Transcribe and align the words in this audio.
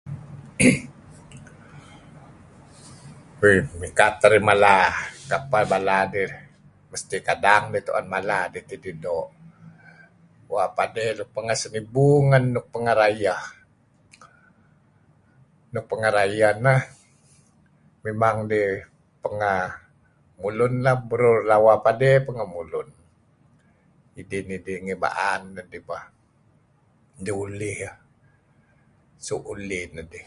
Oi 3.44 3.54
mikat 3.82 4.12
teh 4.20 4.26
arih 4.28 4.44
mala 4.48 4.74
kapeh 5.30 5.64
bala 5.72 5.98
dih, 6.14 6.32
mesti 6.90 7.16
kadang 7.28 7.64
mala 8.14 8.38
dih 8.52 8.64
kidih 8.68 8.80
tidih 8.80 8.94
doo'. 9.04 9.28
Bua' 10.46 10.70
padey 10.76 11.08
nuk 11.18 11.30
pengeh 11.36 11.56
senibu 11.62 12.06
ngen 12.28 12.44
nuk 12.54 12.66
pengeh 12.72 12.94
rayeh, 13.00 13.42
nuk 15.72 15.84
pengeh 15.90 16.12
rayeh 16.18 16.52
neh 16.64 16.80
memang 18.04 18.36
dih 18.50 18.68
pengeh 19.24 19.62
mulun 20.40 20.74
lah 20.84 20.94
neh 20.96 21.00
burur 21.08 21.38
lawa 21.50 21.74
padey 21.84 22.14
pengeh 22.26 22.48
mulun 22.54 22.88
idih 24.20 24.42
nidih 24.48 24.78
ngi 24.84 24.96
ba'an 25.04 25.40
nedih 25.56 25.82
bah. 25.88 26.04
Dih 27.24 27.36
ulih 27.44 27.76
yah 27.84 27.96
ulih 29.52 29.84
nedih. 29.96 30.24